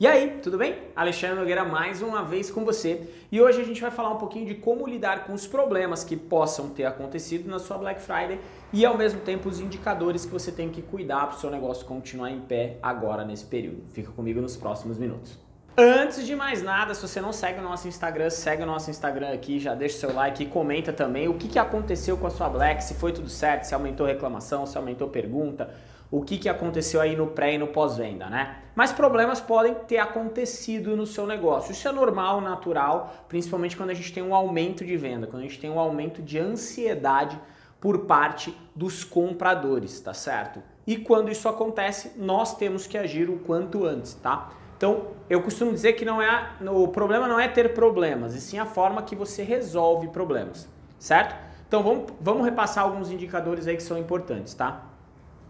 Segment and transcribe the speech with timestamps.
[0.00, 0.76] E aí, tudo bem?
[0.94, 3.02] Alexandre Nogueira mais uma vez com você.
[3.32, 6.16] E hoje a gente vai falar um pouquinho de como lidar com os problemas que
[6.16, 8.38] possam ter acontecido na sua Black Friday
[8.72, 11.84] e ao mesmo tempo os indicadores que você tem que cuidar para o seu negócio
[11.84, 13.82] continuar em pé agora nesse período.
[13.88, 15.47] Fica comigo nos próximos minutos.
[15.80, 19.32] Antes de mais nada, se você não segue o nosso Instagram, segue o nosso Instagram
[19.32, 22.30] aqui, já deixa o seu like e comenta também o que, que aconteceu com a
[22.30, 25.72] sua Black, se foi tudo certo, se aumentou reclamação, se aumentou pergunta,
[26.10, 28.56] o que, que aconteceu aí no pré e no pós-venda, né?
[28.74, 31.70] Mas problemas podem ter acontecido no seu negócio.
[31.70, 35.46] Isso é normal, natural, principalmente quando a gente tem um aumento de venda, quando a
[35.46, 37.38] gente tem um aumento de ansiedade
[37.80, 40.60] por parte dos compradores, tá certo?
[40.84, 44.50] E quando isso acontece, nós temos que agir o quanto antes, tá?
[44.78, 48.60] Então, eu costumo dizer que não é o problema não é ter problemas, e sim
[48.60, 50.68] a forma que você resolve problemas,
[51.00, 51.34] certo?
[51.66, 54.82] Então, vamos, vamos repassar alguns indicadores aí que são importantes, tá?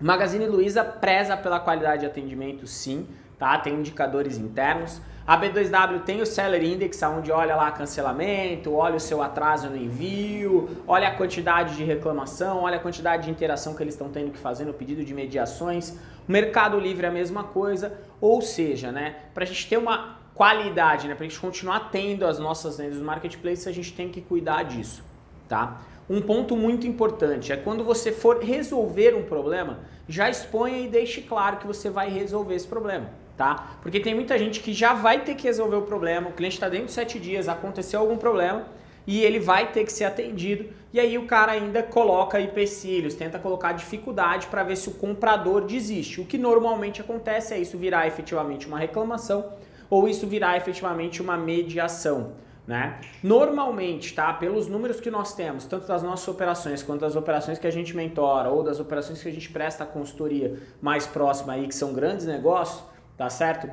[0.00, 3.06] Magazine Luiza preza pela qualidade de atendimento, sim,
[3.38, 3.58] tá?
[3.58, 5.02] Tem indicadores internos.
[5.28, 9.76] A B2W tem o Seller Index, onde olha lá cancelamento, olha o seu atraso no
[9.76, 14.30] envio, olha a quantidade de reclamação, olha a quantidade de interação que eles estão tendo
[14.30, 15.90] que fazer no pedido de mediações.
[16.26, 20.16] O Mercado Livre é a mesma coisa, ou seja, né, para a gente ter uma
[20.32, 24.08] qualidade, né, para a gente continuar tendo as nossas vendas no marketplace, a gente tem
[24.08, 25.04] que cuidar disso,
[25.46, 25.82] tá?
[26.08, 31.20] Um ponto muito importante é quando você for resolver um problema, já exponha e deixe
[31.20, 33.78] claro que você vai resolver esse problema, tá?
[33.80, 36.68] Porque tem muita gente que já vai ter que resolver o problema, o cliente está
[36.68, 38.66] dentro de sete dias, aconteceu algum problema
[39.06, 43.38] e ele vai ter que ser atendido e aí o cara ainda coloca empecilhos, tenta
[43.38, 46.20] colocar dificuldade para ver se o comprador desiste.
[46.20, 49.52] O que normalmente acontece é isso virar efetivamente uma reclamação
[49.88, 52.32] ou isso virar efetivamente uma mediação.
[52.66, 53.00] Né?
[53.22, 54.30] Normalmente, tá?
[54.34, 57.96] Pelos números que nós temos, tanto das nossas operações quanto das operações que a gente
[57.96, 61.94] mentora ou das operações que a gente presta a consultoria mais próxima aí, que são
[61.94, 62.82] grandes negócios,
[63.18, 63.68] tá certo?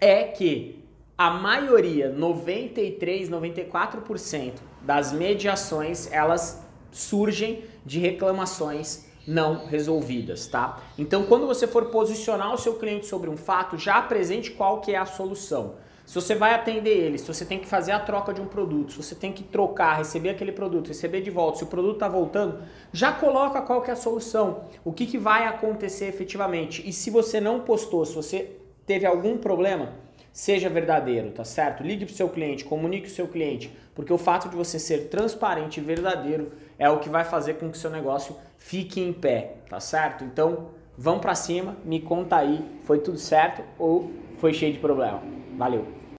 [0.00, 0.82] É que
[1.16, 10.80] a maioria, 93, 94% das mediações, elas surgem de reclamações não resolvidas, tá?
[10.98, 14.92] Então, quando você for posicionar o seu cliente sobre um fato, já apresente qual que
[14.92, 15.76] é a solução.
[16.04, 18.92] Se você vai atender ele, se você tem que fazer a troca de um produto,
[18.92, 22.08] se você tem que trocar, receber aquele produto, receber de volta, se o produto está
[22.08, 22.60] voltando,
[22.92, 26.86] já coloca qual que é a solução, o que, que vai acontecer efetivamente.
[26.86, 29.94] E se você não postou, se você teve algum problema,
[30.32, 31.82] seja verdadeiro, tá certo?
[31.82, 35.08] Ligue para o seu cliente, comunique o seu cliente, porque o fato de você ser
[35.08, 39.12] transparente e verdadeiro é o que vai fazer com que o seu negócio fique em
[39.12, 40.24] pé, tá certo?
[40.24, 45.22] Então, vão para cima, me conta aí, foi tudo certo ou foi cheio de problema?
[45.56, 46.01] Valeu!